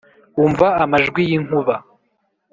[0.43, 1.75] umva amajwi yinkuba,.